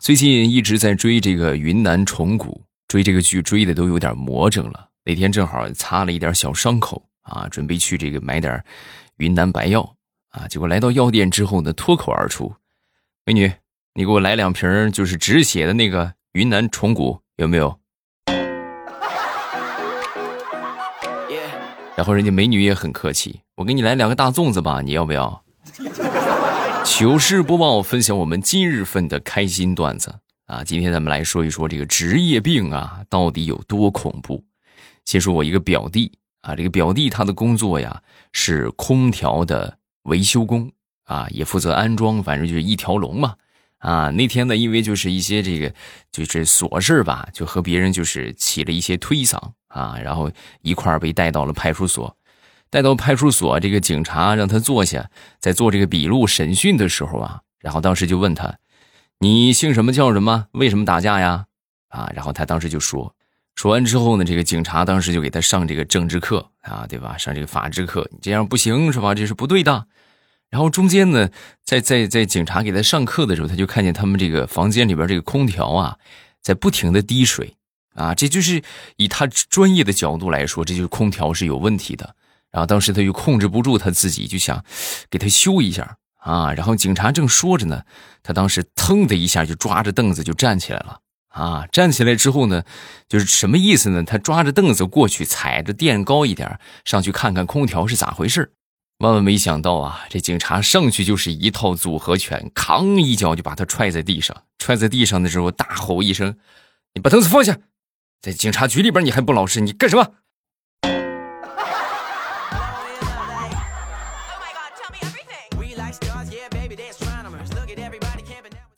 [0.00, 4.88] 最近一直在追这个云南虫谷，追这个剧追的都有点魔怔了。
[5.04, 8.64] 那天正好擦了一点小伤口啊，准备去这个买点
[9.18, 9.94] 云南白药
[10.30, 12.50] 啊，结果来到药店之后呢，脱口而出
[13.26, 13.52] ：“美女，
[13.92, 17.78] 你给我来两瓶就是止血的那个云南虫谷，有没有？”
[21.94, 25.44] 然后人家美女也很客气，我给你来两个大粽子吧，你要不要？
[26.84, 30.14] 糗事播报，分享我们今日份的开心段子
[30.46, 30.64] 啊！
[30.64, 34.42] 今天咱们来说一说这个职业病啊，到底有多恐怖？
[35.04, 40.70] 先说我一个表弟啊，这个表弟他的工作呀是空调的维修工
[41.04, 43.34] 啊，也负责安装，反正就是一条龙嘛
[43.78, 44.10] 啊！
[44.10, 45.72] 那天呢，因为就是一些这个
[46.10, 50.30] 就是琐事吧，就和别人就是起了一些推搡啊，然后
[50.62, 52.16] 一块儿被带到了派出所。
[52.70, 58.58] 带到派出所，这个警察让他坐下，在做这个笔录审讯的时候啊，然后当时就问他
[59.18, 60.46] ：“你姓什么叫什么？
[60.52, 61.46] 为什么打架呀？”
[61.90, 63.12] 啊，然后他当时就说，
[63.56, 67.18] 说完之后呢，这个警察当时就给他上这个政治课啊，对吧？
[67.18, 69.12] 上这个法制课，你这样不行是吧？
[69.14, 69.86] 这是不对的。
[70.48, 71.28] 然后中间呢，
[71.64, 75.96] 在在在警察给他上课的时候，他就看见他们这个房间里边这个空调啊，
[76.40, 77.56] 在不停的滴水
[77.94, 78.62] 啊，这就是
[78.96, 82.14] 以他专业的角度来说，这就是空调是有问题的。
[82.50, 84.64] 然后当时他就控制不住他自己，就想
[85.08, 86.52] 给他修一下啊。
[86.52, 87.82] 然后警察正说着呢，
[88.22, 90.98] 他当时腾的一下就抓着凳子就站起来了
[91.28, 91.66] 啊。
[91.70, 92.64] 站起来之后呢，
[93.08, 94.02] 就是什么意思呢？
[94.02, 98.52] 他抓着凳子过去，踩着垫高一点上去看看空调是咋回事。
[98.98, 104.36] 万万没想到啊，这警察上去就是一套组合拳，扛一脚就把他踹在地上。
[104.58, 106.36] 踹在地上的时候，大吼一声
[106.92, 107.56] ：“你把凳子放下！
[108.20, 110.06] 在警察局里边你还不老实，你干什么？”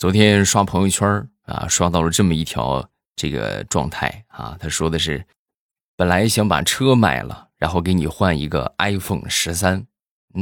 [0.02, 5.24] 昨天刷朋友圈啊，刷到了这么一条这个状态啊，他说的是，
[5.94, 9.86] 本来想把车卖了，然后给你换一个 iPhone 十三，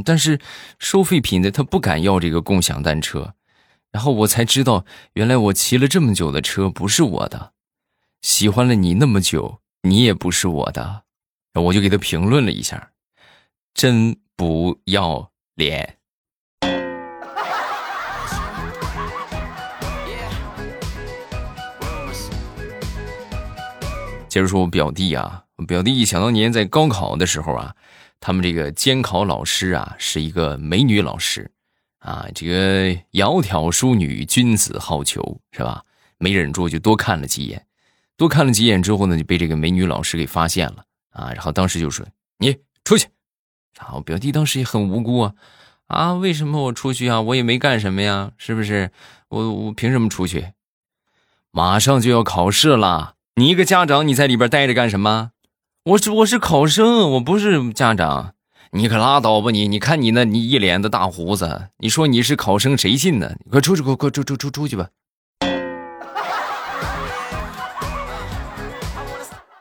[0.03, 0.41] 但是
[0.79, 3.35] 收废品的他不敢要这个共享单车，
[3.93, 7.53] 然后我才知道，原来我骑了这么久的车不是我的，
[8.23, 11.03] 喜欢了你那么久，你也不是我的，
[11.53, 12.93] 我就给他评论了一下，
[13.75, 15.99] 真不要脸。
[24.31, 27.75] 接着说，我表弟啊，我表弟想当年在高考的时候啊，
[28.21, 31.51] 他们这个监考老师啊是一个美女老师，
[31.99, 35.83] 啊，这个窈窕淑女，君子好逑，是吧？
[36.19, 37.67] 没忍住就多看了几眼，
[38.17, 42.07] 多看了几眼之后呢，就被这个美女老师给发现了啊，然后当时就说
[42.39, 43.09] ：“你出去。”
[43.79, 45.35] 啊，我表弟当时也很无辜啊，
[45.87, 47.21] 啊，为什么我出去啊？
[47.21, 48.93] 我也没干什么呀，是不是？
[49.29, 50.53] 我我凭什么出去？
[51.51, 53.15] 马上就要考试了。
[53.41, 55.31] 你一个家长，你在里边待着干什么？
[55.85, 58.35] 我是我是考生，我不是家长。
[58.73, 59.67] 你可拉倒吧你！
[59.67, 63.33] 你看你那你一脸的大胡子，你说你是考生，谁信呢？
[63.43, 64.89] 你快出去，快快出出出出去吧！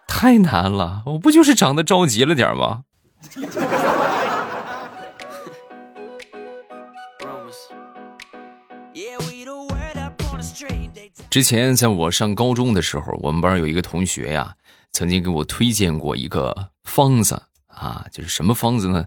[0.10, 2.82] 太难了，我不就是长得着急了点吗？
[11.30, 14.56] 之前在我上高中的时候，我们班有一个同学呀，
[14.92, 19.06] 曾经给我推荐过一个方子啊，就是什么方子呢？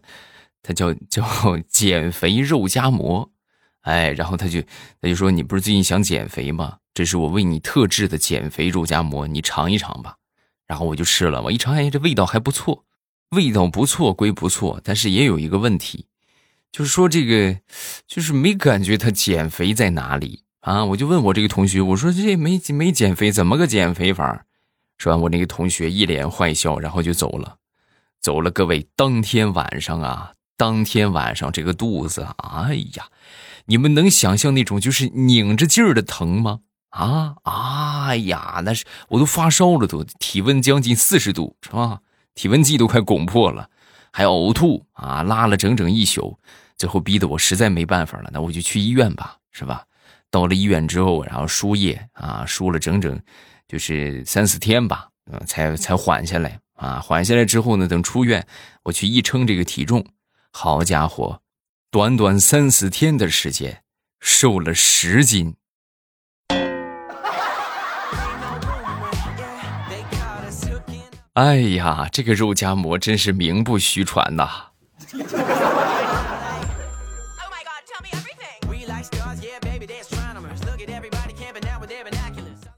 [0.62, 1.24] 他叫 叫
[1.68, 3.28] 减肥肉夹馍，
[3.80, 4.62] 哎，然后他就
[5.00, 6.78] 他就说你不是最近想减肥吗？
[6.94, 10.16] 这是我为你特制的减肥肉夹馍，你尝一尝吧。
[10.68, 12.84] 然后我就吃了，我一尝，哎，这味道还不错，
[13.30, 16.06] 味道不错归不错，但是也有一个问题，
[16.70, 17.58] 就是说这个
[18.06, 20.44] 就是没感觉它减肥在哪里。
[20.62, 20.84] 啊！
[20.84, 24.44] 我就问我这个同学，我说这没没减肥，怎么个减肥法？
[24.96, 27.56] 说完，我那个同学一脸坏笑，然后就走了，
[28.20, 28.48] 走了。
[28.48, 33.08] 各位，当天晚上啊，当天晚上这个肚子，哎呀，
[33.66, 36.60] 你们能想象那种就是拧着劲儿的疼吗？
[36.90, 41.98] 啊，哎呀，那是我都发烧了，都体温将近四十度，是吧？
[42.36, 43.68] 体温计都快拱破了，
[44.12, 46.38] 还呕吐啊，拉了整整一宿，
[46.76, 49.84] 最后逼得我实在没办法了，那我就去医院吧，是吧？
[50.32, 53.20] 到了医院之后，然后输液啊，输了整整
[53.68, 56.98] 就是三四天吧，嗯，才才缓下来啊。
[56.98, 58.46] 缓下来之后呢，等出院，
[58.84, 60.06] 我去一称这个体重，
[60.50, 61.42] 好家伙，
[61.90, 63.82] 短短三四天的时间，
[64.20, 65.54] 瘦了十斤。
[71.34, 74.48] 哎呀，这个肉夹馍真是名不虚传呐。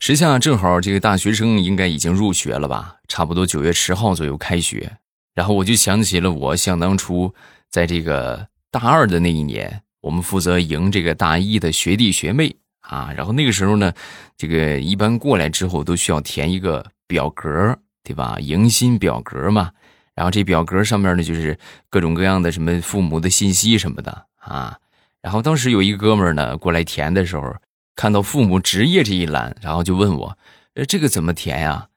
[0.06, 2.96] 时下正好这个大学生应该已经入学了吧？
[3.08, 4.98] 差不多九月十号左右开学。
[5.34, 7.34] 然后我就想起了我想当初
[7.70, 13.14] 在这个大二的那一年，我们负责迎这个大一的学弟学妹啊。
[13.16, 13.94] 然后那个时候呢，
[14.36, 18.36] 这个一般过来之后都需要填一个表格，对吧？
[18.38, 19.70] 迎新表格嘛。
[20.14, 21.58] 然后这表格上面呢，就是
[21.88, 24.76] 各种各样的什么父母的信息什么的啊。
[25.22, 27.56] 然后当时有一哥们呢过来填的时候，
[27.96, 30.38] 看到父母职业这一栏，然后就问我
[30.75, 31.88] ：“呃，这个怎么填呀？”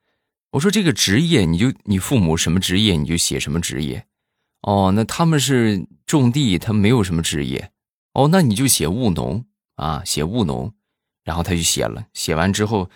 [0.51, 4.05] 我说：“这个职业，你就你父母什么职业，你就写什么职业。
[4.61, 7.71] 哦，那他们是种地，他没有什么职业。
[8.13, 9.45] 哦，那你就写务农
[9.75, 10.73] 啊，写务农。
[11.23, 12.89] 然后他就写了，写完之后，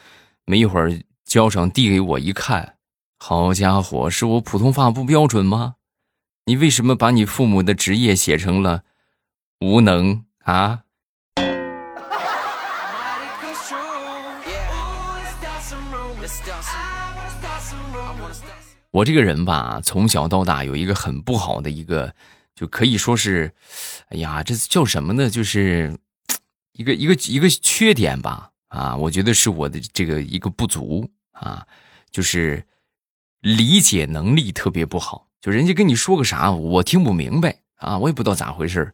[0.45, 2.77] 没一会儿交上递给我一看。”
[3.19, 5.75] 好家伙，是我普通话不标准吗？
[6.45, 8.83] 你为什么把你父母的职业写成了
[9.59, 10.83] 无能啊？
[18.91, 22.13] 我这个人吧，从小到大有一个很不好的一个，
[22.53, 23.53] 就可以说是，
[24.09, 25.29] 哎呀，这叫什么呢？
[25.29, 25.97] 就是
[26.73, 28.51] 一个一个一个缺点吧。
[28.67, 31.65] 啊，我觉得是我的这个一个不足啊，
[32.11, 32.63] 就是。
[33.41, 38.93] 理解能力特别不好，就人家跟你说个啥，我听不明白啊，我也不知道咋回事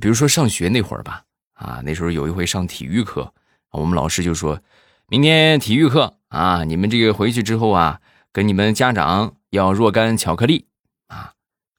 [0.00, 1.22] 比如说上学那会儿吧，
[1.52, 3.34] 啊，那时候有一回上体育课，
[3.72, 4.58] 我们老师就说，
[5.06, 8.00] 明天体育课啊，你们这个回去之后啊，
[8.34, 10.66] 跟你们家长要若干巧克力
[11.06, 11.32] 啊。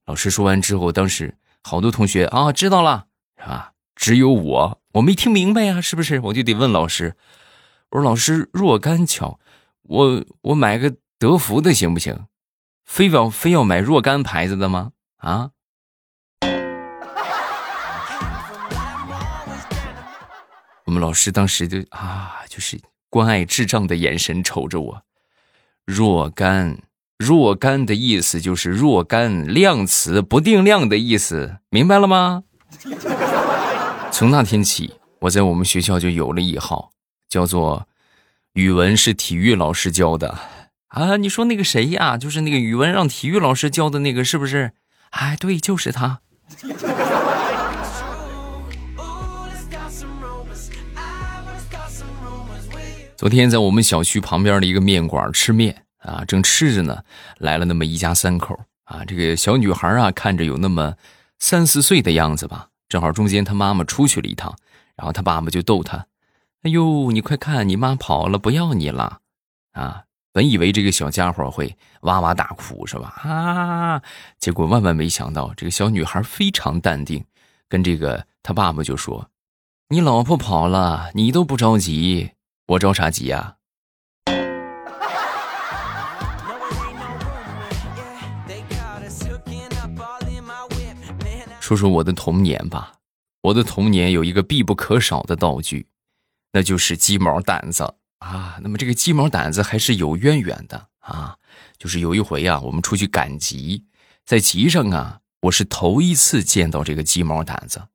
[0.06, 3.06] 老师说完之后，当时好多同学啊知道了
[3.38, 3.74] 是吧？
[3.96, 6.20] 只有我我没听明白呀，是不是？
[6.22, 7.16] 我就得问老师，
[7.90, 9.40] 我说老师若干巧，
[9.84, 10.96] 我我买个。
[11.18, 12.28] 德芙的行不行？
[12.84, 14.92] 非要非要买若干牌子的吗？
[15.16, 15.52] 啊！
[20.84, 22.78] 我们老师当时就啊，就是
[23.10, 25.02] 关爱智障的眼神瞅着我。
[25.86, 26.80] 若干，
[27.18, 32.44] 若干的意思就是若干量词不定量的意思，明白了吗？
[34.12, 36.92] 从那天起，我在我们学校就有了一号，
[37.30, 37.88] 叫做
[38.54, 40.38] 语文是体育老师教的。
[40.88, 42.18] 啊，你说那个谁呀？
[42.18, 44.72] 就是那个语文让体育老师教的那个，是不是？
[45.12, 46.22] 哎，对，就是他。
[53.18, 57.02] 昨天在我们小区旁边的一个面馆吃面啊，正吃着呢，
[57.38, 59.06] 来了那么一家三口啊。
[59.06, 60.96] 这个小女孩啊，看着有那么
[61.40, 62.68] 三四岁的样子吧。
[62.90, 64.54] 正好中间她妈妈出去了一趟，
[64.98, 66.06] 然后她爸爸就逗她
[66.64, 69.20] ：“哎呦，你快看，你妈跑了，不要你了
[69.72, 70.04] 啊！”
[70.34, 73.14] 本以为这个小家伙会哇哇大哭是吧？
[73.24, 74.02] 啊！
[74.40, 77.24] 结果万万没想到，这个小女孩非常淡定，
[77.70, 79.30] 跟这个她爸爸就说
[79.88, 82.32] ：“你老婆跑了，你都不着急，
[82.68, 83.56] 我着啥急呀？”
[91.60, 92.94] 说说我的童年吧，
[93.42, 95.88] 我的童年有一个必不可少的道具，
[96.52, 97.96] 那就是鸡毛掸子。
[98.20, 101.38] 啊，那么这个鸡毛掸子还是有渊源的啊，
[101.78, 103.86] 就是有一回啊，我们出去赶集，
[104.26, 107.88] 在集上啊，我是头一次见到这个鸡毛掸子，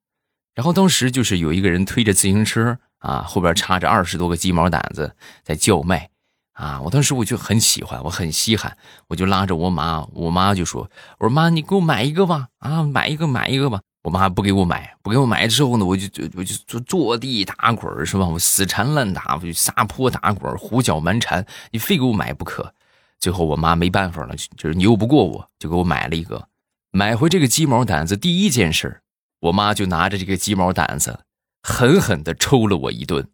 [0.54, 6.08] 然后当时就是有一个人推着自行车啊，后边插着二十多个鸡毛掸子在叫卖，
[6.52, 8.76] 啊，我当时我就很喜欢，我很稀罕，
[9.08, 10.88] 我就拉着我妈，我妈就说，
[11.18, 13.80] 我说妈，你给我买一个吧，啊，买一个买一个吧。
[14.02, 18.26] 我妈不给我买，不给我买之后呢，我就就我就坐坐地打滚是吧？
[18.26, 22.72] 我死缠烂打，我就撒泼打滚胡搅蛮缠，你非给我买不可。
[23.18, 26.48] 最后我妈没办法了，就是拗不过我，就给我买了一个。
[26.90, 29.02] 买回这个鸡毛掸子，第一件事
[29.40, 31.20] 我妈就拿着这个鸡毛掸子，
[31.62, 33.28] 狠狠地抽了我一顿。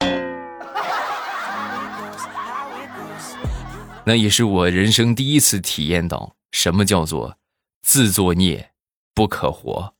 [4.04, 7.36] 那也是我人生第一次体验到什么叫做
[7.82, 8.70] 自作孽
[9.14, 9.94] 不可活。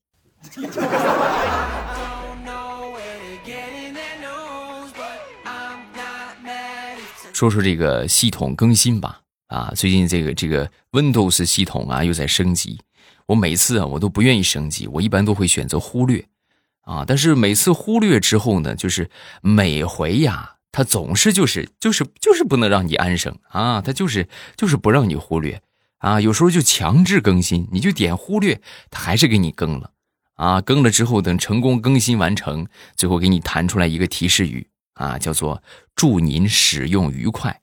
[7.32, 12.80] 说说这个系统更新吧，啊，最近这个这个 Windows 系统啊又在升级，
[13.26, 16.26] 我每次啊我都不愿意升级，我一般都会选择忽略，
[16.88, 19.10] 啊，但是每次忽略之后呢，就是
[19.42, 24.26] 每回呀，它总是就是就是就是不能让你安生啊，它就是
[24.56, 25.60] 就是不让你忽略
[25.98, 28.58] 啊，有时候就强制更新，你就点忽略，
[28.90, 29.90] 它还是给你更了。
[30.36, 32.66] 啊，更了之后，等成功更新完成，
[32.96, 35.60] 最后给你弹出来一个提示语啊，叫做
[35.94, 37.60] “祝您使用愉快”。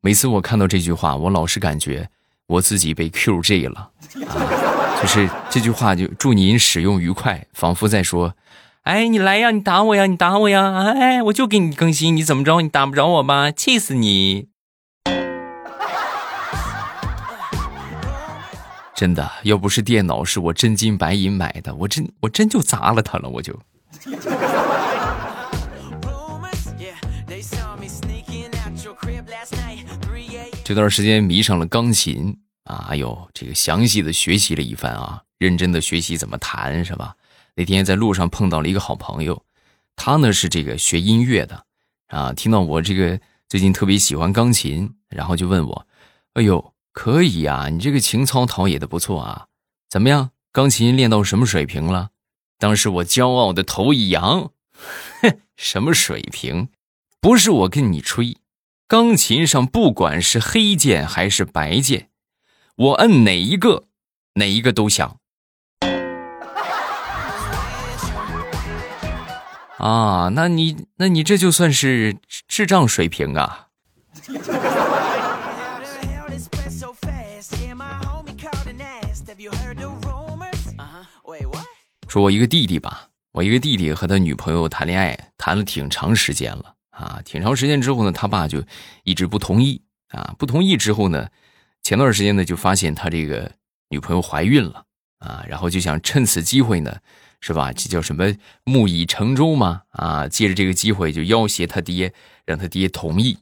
[0.00, 2.10] 每次我看到这句话，我老是感觉
[2.46, 3.90] 我自己被 QJ 了
[4.28, 8.36] 啊，就是这句话就“祝您使用愉快”，仿佛在说
[8.84, 10.94] ：“哎，你来呀，你打我呀，你打我呀！
[10.96, 12.62] 哎，我就给你更新，你怎么着？
[12.62, 13.50] 你打不着我吧？
[13.50, 14.48] 气死你！
[18.94, 23.54] 真的，要不是电脑是我真金白银买的，我真我真就砸了它了，我就。
[30.64, 32.34] 这段时间迷上了钢琴
[32.64, 37.14] 啊，哎呦，这个详细的学习了一番啊，认真的学习怎么弹，是吧？
[37.54, 39.44] 那天在路上碰到了一个好朋友，
[39.96, 41.64] 他呢是这个学音乐的，
[42.06, 45.86] 啊，听到我这个最近特别喜欢钢琴，然后就问我，
[46.34, 49.46] 哎呦，可以呀，你这个情操陶冶的不错啊，
[49.88, 50.30] 怎么样？
[50.52, 52.10] 钢琴练到什么水平了？
[52.58, 54.50] 当时我骄傲的头一扬，
[55.22, 56.68] 哼，什么水平？
[57.20, 58.38] 不是我跟你吹。
[58.88, 62.10] 钢琴上不管是黑键还是白键，
[62.74, 63.84] 我摁哪一个，
[64.34, 65.19] 哪一个都响。
[69.80, 72.14] 啊，那你那你这就算是
[72.46, 73.68] 智障水平啊！
[82.06, 86.74] 说，我一个弟弟吧，我一个弟弟和他女朋友谈恋爱，谈了挺长时间了。
[86.90, 88.62] 啊，挺长时间之后呢，他爸就
[89.04, 90.34] 一直不同意啊。
[90.38, 91.26] 不同意之后呢，
[91.82, 93.50] 前段时间呢，就发现他这个
[93.88, 94.84] 女朋友怀孕了
[95.20, 96.98] 啊，然后就想趁此机会呢，
[97.40, 97.72] 是吧？
[97.72, 98.32] 这叫什么
[98.64, 100.28] 木已成舟嘛啊！
[100.28, 102.12] 借着这个机会就要挟他爹，
[102.44, 103.38] 让他爹同意。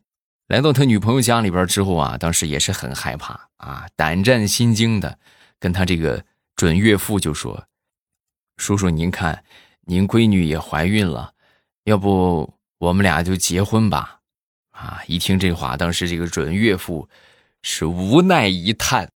[0.46, 5.18] 来到他女朋友家里边之后啊，当时也是很害怕啊，胆战心惊的，
[5.58, 6.24] 跟他这个
[6.56, 7.66] 准岳父就说
[8.56, 9.44] ：“叔叔，您看，
[9.82, 11.32] 您闺女也怀孕了，
[11.84, 14.20] 要不？”我们俩就结婚吧，
[14.70, 15.02] 啊！
[15.08, 17.08] 一听这话，当时这个准岳父
[17.60, 19.10] 是无奈一叹：“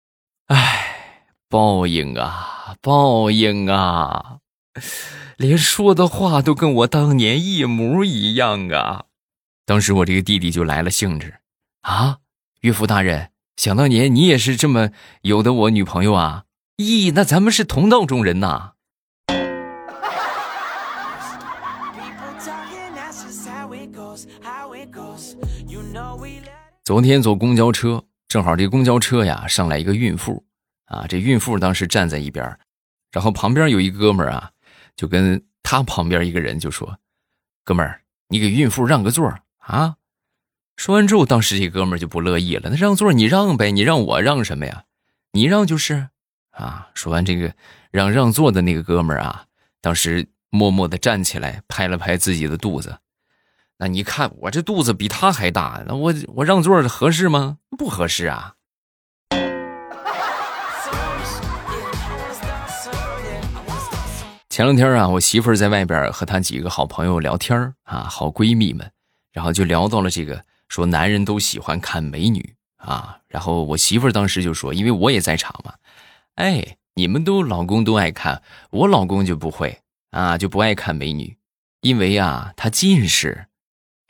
[0.49, 4.39] 唉，报应啊，报应啊！
[5.36, 9.04] 连说的话都跟我当年一模一样啊！”
[9.66, 11.34] 当时我这个弟弟就来了兴致
[11.82, 12.18] ：“啊，
[12.60, 14.90] 岳父大人，想当年你也是这么
[15.22, 16.44] 有的我女朋友啊？
[16.76, 18.72] 咦，那咱们是同道中人呐！”
[26.84, 30.44] 昨天坐公交车，正好这公交车呀上来一个孕妇，
[30.86, 32.58] 啊，这孕妇当时站在一边，
[33.12, 34.50] 然后旁边有一哥们儿啊，
[34.97, 36.99] 就跟他旁边一个人就说
[37.64, 39.97] ：“哥们儿，你给孕妇让个座啊！”
[40.76, 44.85] 说完之后，当时这哥们儿就不乐意了：“那让座你让呗，你让我让什么呀？
[45.32, 46.09] 你让就是
[46.50, 47.54] 啊。”说完这个
[47.90, 49.44] 让让座的那个哥们儿啊，
[49.80, 52.99] 当时默默的站起来，拍了拍自己的肚子。
[53.76, 57.59] 那你看我这肚子比他还大，那我我让座合适吗？
[57.78, 58.54] 不合适啊。
[64.50, 68.90] 前两天啊，我媳妇儿在外边和她几个好朋友聊天啊，好闺蜜们，
[69.33, 73.19] 然后就聊到了这个，说男人都喜欢看美女啊。
[73.28, 75.75] 然后我媳妇儿当时就说，因为我也在场嘛，
[76.35, 79.78] 哎，你们都老公都爱看，我老公就不会
[80.11, 81.37] 啊，就不爱看美女，
[81.83, 83.47] 因为啊，他近视。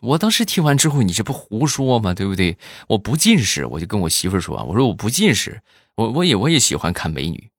[0.01, 2.15] 我当时听完之后，你这不胡说吗？
[2.15, 2.57] 对不对？
[2.89, 5.61] 我不近视，我就跟我媳妇说我说我不近视，
[5.97, 7.50] 我我也我也喜欢看美女。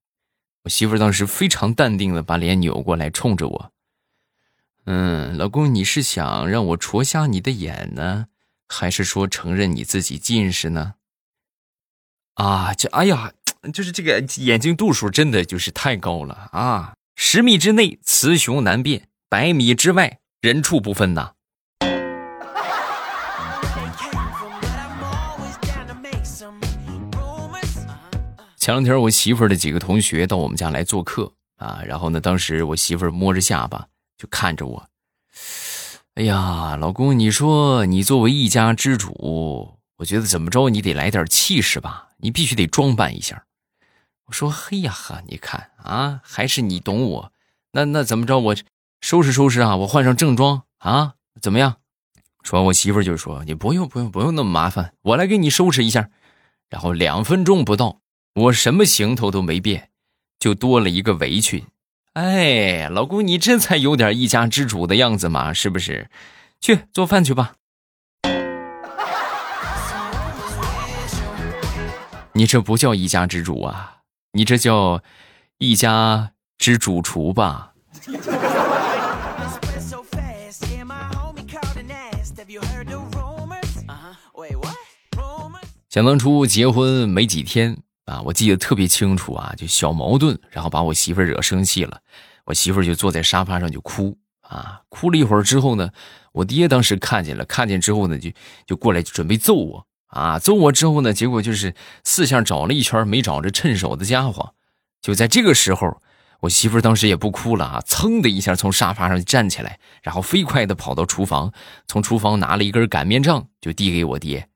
[0.64, 3.72] 我媳妇当时非常淡定的把脸扭过来，冲着我，
[4.86, 8.28] 嗯，老公，你是想让我戳瞎你的眼呢，
[8.68, 10.94] 还是说承认你自己近视呢？
[12.36, 13.34] 啊，这哎呀，
[13.74, 16.94] 就是这个眼睛度数真的就是太高了啊！
[17.16, 21.34] 十米之内雌雄难辨，百米之外人畜不分呐。
[28.62, 33.88] 前两天我媳妇儿的几个同学到我们家来做客啊，然后呢，当时我媳妇儿摸着下巴
[34.20, 34.88] 就看着我，
[36.14, 43.46] 哎呀，老公，你说你作为一家之主，我觉得怎么着你得来点气势吧，你必须得装扮一下。
[44.28, 47.32] 我说，嘿呀哈，你看啊，还是你懂我，
[47.72, 48.56] 那那怎么着，我
[49.02, 51.78] 收拾收拾啊，我换上正装啊，怎么样？
[52.44, 56.12] 说我媳妇儿就说，你不用不用不用那么麻烦，我来给你收拾一下。
[56.70, 58.02] 然后两分钟不到。
[58.34, 59.90] 我什么行头都没变，
[60.40, 61.66] 就多了一个围裙。
[62.14, 66.10] 哎，老公，你这才有点一家之主的样子嘛，是不是？
[66.62, 67.56] 去做饭去吧。
[72.34, 73.98] 你这不叫一家之主啊，
[74.32, 75.02] 你这叫
[75.58, 77.74] 一家之主厨吧。
[85.90, 87.78] 想当初结婚没几天。
[88.06, 92.02] 啊，我记得特别清楚啊，就小矛盾，然后把我媳妇儿惹生气了，
[92.46, 95.92] 我媳妇儿就坐在沙发上就哭啊，哭了一会儿之后呢，
[96.34, 98.32] 我爹当时看见了，看见之后呢，就
[98.66, 104.56] 就过来准备揍我啊，揍我之后呢，结果就是四下找了一圈没找着趁手的家伙，
[105.02, 106.02] 就在这个时候，
[106.42, 111.54] 我媳妇当时也不哭了啊，噌的一下从沙发上站起来，然后飞快的跑到厨房，
[111.88, 114.50] 从厨房拿了一根擀面杖就递给我爹，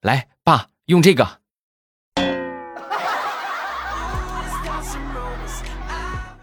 [0.00, 1.41] 来，爸用这个。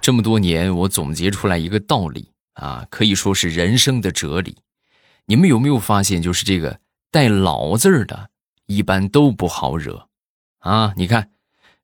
[0.10, 4.58] 这么多年，我总结出来一个道理啊，可以说是人生的哲理。
[5.28, 6.80] 你们有没有发现，就是这个
[7.12, 8.32] 带“老”字儿的，
[8.66, 10.08] 一般都不好惹
[10.62, 10.96] 啊？
[10.98, 11.30] 你看，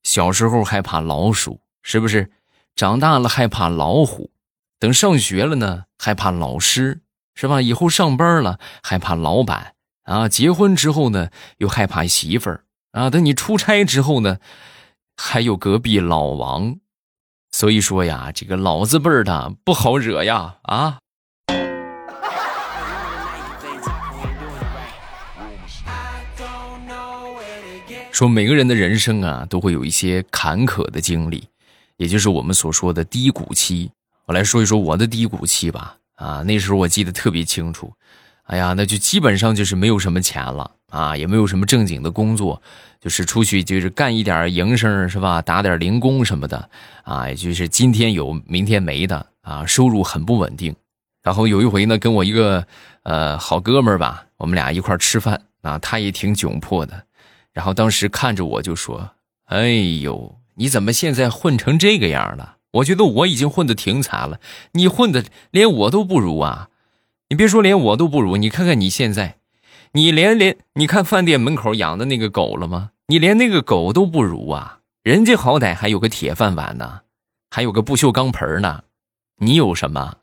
[0.01, 2.31] 小时候害怕老鼠，是不是？
[2.75, 4.31] 长大了害怕老虎，
[4.79, 7.01] 等上学了呢，害怕老师，
[7.35, 7.61] 是吧？
[7.61, 11.29] 以后上班了害怕老板啊，结婚之后呢，
[11.59, 14.39] 又害怕媳妇儿啊，等你出差之后呢，
[15.15, 16.77] 还有隔壁老王。
[17.55, 20.97] 所以说呀，这个老字辈儿的不好惹呀啊！
[28.11, 31.47] 说每个人的人生啊，都会有一些坎坷的经历，
[31.95, 33.89] 也就是我们所说的低谷期。
[34.25, 35.95] 我来说一说我的低谷期吧。
[36.15, 37.93] 啊，那时候我记得特别清楚。
[38.47, 42.61] 哎呀，那就基本上就是没有什么钱了啊，也没有什么正经的工作，
[43.01, 46.69] 就是出去就是干一点营生是吧，打点零工什么的
[47.03, 50.73] 啊，也就是今天有明天没的啊，收入很不稳定。
[51.21, 52.65] 然后有一回呢，跟我一个
[53.03, 57.03] 呃好哥们吧，我们俩一块吃饭啊，他也挺窘迫的，
[57.51, 59.09] 然后当时看着我就说
[59.51, 59.67] ：“哎
[60.01, 62.55] 呦，你怎么现在混成这个样了？
[62.71, 64.39] 我觉得我已经混的挺惨了，
[64.71, 66.69] 你混的连我都不如啊。”
[67.29, 68.37] 你别说，连我都不如。
[68.37, 69.37] 你看看你现在，
[69.95, 72.91] 你连连你看饭店门口养的那个狗了吗？
[73.07, 74.79] 你连那个狗都不如啊！
[75.03, 77.03] 人家好歹还有个铁饭碗呢，
[77.49, 78.83] 还有个不锈钢盆呢，
[79.37, 80.15] 你有什么？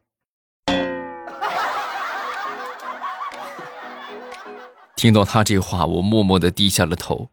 [4.94, 7.30] 听到他这话，我默默的低下了头。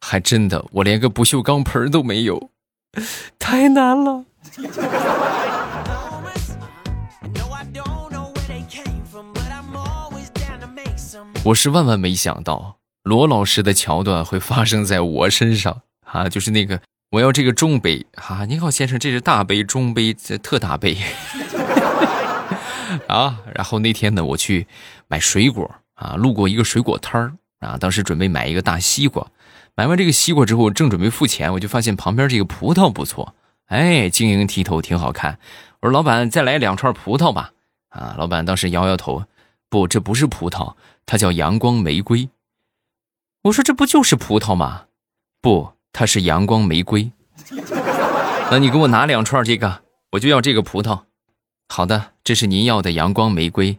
[0.00, 2.48] 还真的，我连个不锈钢盆都没有，
[3.38, 4.24] 太难了。
[11.46, 16.28] 我是万万没想到，罗老师的桥段会发生在我身上 啊！
[16.28, 16.80] 就是那个，
[17.12, 18.44] 我要这个中杯啊！
[18.46, 20.96] 您好，先生，这是大杯、中杯、特大杯
[23.06, 23.38] 啊！
[23.54, 24.66] 然后那天呢，我去
[25.06, 29.24] 买水果啊，路过一个水果摊儿啊，当时准备买一个大西瓜，
[29.76, 35.38] 买完这个西瓜之后，正准备付钱，我就发现旁边这个葡萄不错，哎，晶莹剔透，挺好看。
[35.80, 37.52] 我说老板，再来两串葡萄吧。
[37.90, 39.22] 啊，老板当时摇摇头，
[39.68, 40.74] 不，这不是葡萄。
[41.04, 42.28] 它叫阳光玫瑰，
[43.42, 44.86] 我说这不就是葡萄吗？
[45.40, 47.12] 不，它是阳光玫瑰。
[48.50, 51.02] 那你给我拿两串这个，我就要这个葡萄。
[51.68, 53.78] 好的，这是您要的阳光玫瑰。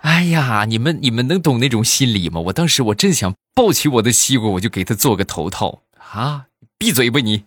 [0.00, 2.40] 哎呀，你们你们能懂那种心理吗？
[2.40, 6.46] 我当时我真想抱起我的西瓜，我就给他做个头套啊！
[6.78, 7.44] 闭嘴吧你！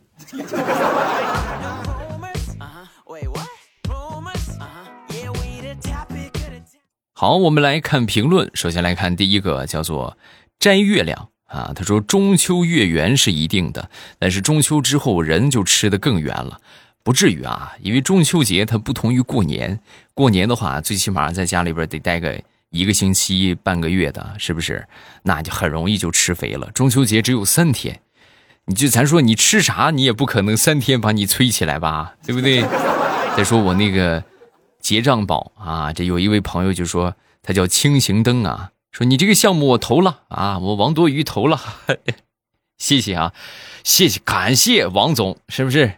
[7.18, 8.52] 好，我们来看评论。
[8.54, 10.18] 首先来看第一个，叫做
[10.60, 16.60] “摘月亮”啊，他说：“中秋月圆是一定的，但是中秋之后人就吃的更圆了，
[17.04, 19.80] 不至于啊，因为中秋节它不同于过年，
[20.14, 22.38] 过年的话最起码在家里边得待个
[22.70, 24.86] 一个星期、半个月的，是不是？
[25.24, 26.70] 那就很容易就吃肥了。
[26.72, 28.02] 中秋节只有三天，
[28.66, 32.62] 你就咱说你吃啥，你也不可能三天把你催起来吧，对不对？
[33.38, 34.22] 再说我那个。”
[34.86, 35.94] 结账宝啊！
[35.94, 41.60] 这有一位朋友就说他叫轻行灯啊，说你这个项目我投了啊，我王多鱼投了，
[42.78, 43.34] 谢谢啊，
[43.84, 45.94] 谢谢感谢王总，是不是？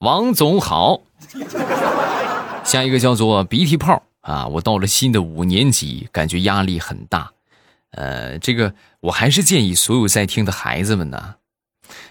[0.00, 1.02] 王总好。
[2.64, 7.30] 下一个叫做鼻涕泡啊，我到了新的五年级，感觉压力很大。
[7.92, 11.36] 呃，这个我还是建议所有在听的孩子们呢，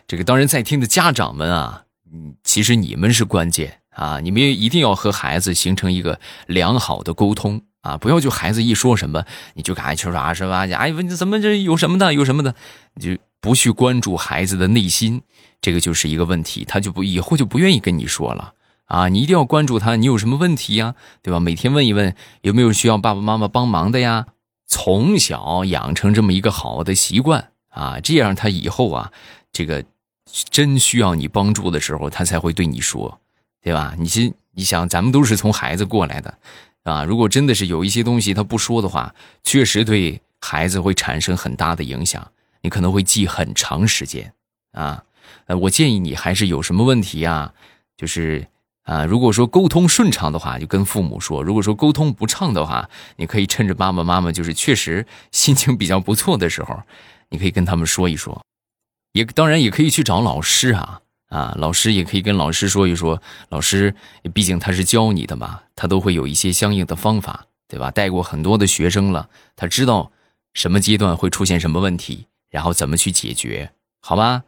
[0.07, 3.80] 这个当然在听的家长们啊，嗯，其实你们是关键。
[3.91, 7.97] 啊，你们一定要和孩子形成一个良好的沟通啊！
[7.97, 10.65] 不要就孩子一说什么，你就赶紧去说啊，是吧？
[10.67, 12.55] 哎，问你怎么这有什么的，有什么的，
[12.95, 15.21] 你就不去关注孩子的内心，
[15.61, 18.53] 这个就是一个问题，他就不以后就不愿意跟你说了
[18.85, 19.09] 啊！
[19.09, 20.95] 你一定要关注他，你有什么问题呀？
[21.21, 21.39] 对吧？
[21.39, 24.27] 每天问一问有没有需要爸爸妈妈帮忙的呀？
[24.67, 29.11] 从小养成这么一个好的习惯啊，这样他以后啊，
[29.51, 29.83] 这个
[30.49, 33.20] 真需要你帮助的时候，他才会对你说。
[33.61, 33.93] 对吧？
[33.97, 36.37] 你心你想，咱们都是从孩子过来的，
[36.83, 44.33] 啊，如果真的是有一些东西他不说的话，确实对孩子会产生很大的影响，你可能会记很长时间，
[44.73, 45.03] 啊，
[45.45, 47.53] 呃，我建议你还是有什么问题啊，
[47.95, 48.47] 就是
[48.83, 56.81] 啊，如果说沟通顺畅的话，就跟父母说；如果说沟通不畅的话，你可以趁着爸爸妈妈就是确实心情比较不错的时候，
[57.29, 58.41] 你可以跟他们说一说。
[59.13, 63.21] 也当然也可以去找老师啊啊，老师也可以跟老师说一说。
[63.47, 63.95] 老师
[64.33, 67.89] 毕竟他是教你的嘛，他都会有一些相应的方法，对吧？
[67.89, 70.11] 带过很多的学生了，他知道
[70.53, 74.43] 什么阶段会出现什么问题，然后怎么去解决，好吧？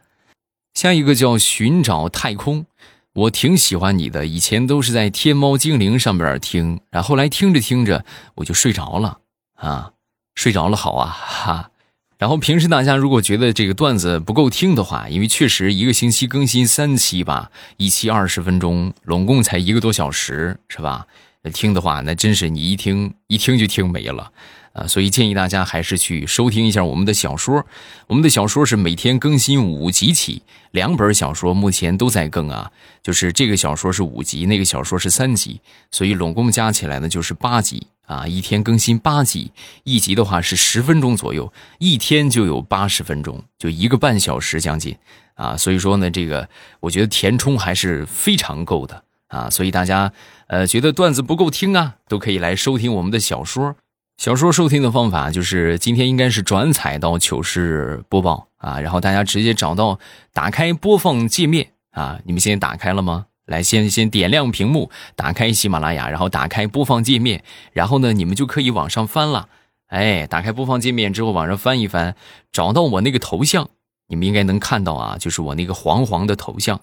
[0.74, 2.66] 下一个叫寻找太空，
[3.14, 4.26] 我挺喜欢你的。
[4.26, 9.20] 以前都是在天猫精灵上边听，然后来听着听着我就睡着了
[9.54, 9.92] 啊，
[10.34, 11.70] 睡着了好啊哈。
[12.16, 21.06] 然后平时大家如果觉得这个段子不够听的话，因为确实一个星期更新三期吧，一期二十分钟，拢共才一个多小时，是吧？
[21.52, 24.32] 听的话，那真是你一听一听就听没了。
[24.74, 27.64] 啊，所以建议大家还是去收听一下我们的小说。
[28.08, 32.72] 我们的小说是每天更新五集起，两本小说目前都在更啊。
[33.00, 35.60] 就是这个小说是五集，那个小说是三集，
[35.92, 38.26] 所以拢共加起来呢就是八集啊。
[38.26, 39.52] 一天更新八集，
[39.84, 44.96] 一集的话是十分钟左右，一天就有八十分钟，就一个半小时将近
[45.34, 45.56] 啊。
[45.56, 46.48] 所以说呢，这个
[46.80, 49.48] 我觉得填充还是非常够的啊。
[49.48, 50.12] 所以大家
[50.48, 53.76] 呃觉得段子不够听啊，都可以来收听我们的小说。
[54.16, 59.98] 小说收听的方法就是今天应该是转采到糗事播报啊，然后大家直接找到
[60.32, 63.26] 打开播放界面啊，你们现在打开了吗？
[63.46, 69.48] 来，先先点亮屏幕，打开喜马拉雅，然后打开播放界面，然后呢，你们就可以往上翻了。
[69.88, 72.16] 哎，打开播放界面之后往上翻一翻，
[72.52, 73.68] 找到我那个头像，
[74.08, 76.80] 你们应该能看到啊，就是我那个黄黄的头像。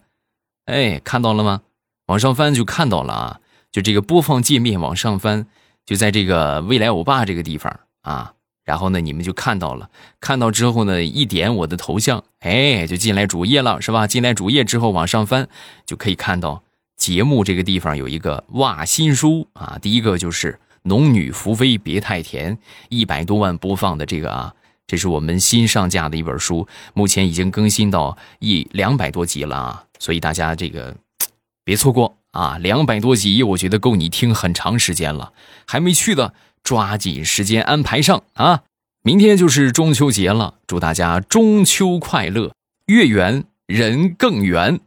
[0.65, 1.61] 哎，看到了吗？
[2.07, 3.39] 往上翻就看到了啊，
[3.71, 5.47] 就这个播放界面往上翻。
[5.85, 9.89] 就在这个未来欧巴这个地方啊，然后呢，你们就看到了，
[10.19, 14.07] 看到之后呢，一点我的头像，哎，就进来主页了，是吧？
[14.07, 15.47] 进来主页之后往上翻，
[15.85, 16.63] 就可以看到
[16.95, 22.55] 节目这个地方有一个哇新书啊，第一个就是《农女福妃别太甜》，
[22.89, 24.53] 一百多万播放的这个啊，
[24.85, 30.95] 这是我们新上架的一本书，目前已经更新到一两百多集了啊，所以大家这个
[31.65, 32.20] 别错过。
[32.31, 35.33] 啊，两百多集，我觉得够你听很长时间了。
[35.65, 38.63] 还没去的，抓紧时间安排上啊！
[39.03, 42.53] 明天就是中秋节了，祝大家中秋快乐，
[42.85, 44.79] 月圆人更圆。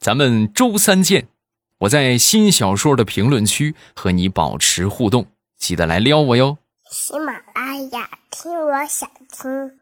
[0.00, 1.28] 咱们周三见，
[1.80, 5.26] 我在新小说的评论区和你保持互动，
[5.58, 6.58] 记得来撩我哟。
[6.90, 9.78] 喜马拉雅听，我想听。